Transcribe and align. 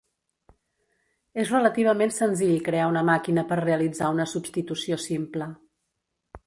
És 1.43 1.51
relativament 1.55 2.13
senzill 2.15 2.55
crear 2.69 2.89
una 2.95 3.05
màquina 3.11 3.47
per 3.53 3.61
realitzar 3.63 4.13
una 4.19 4.27
substitució 4.35 5.01
simple. 5.09 5.55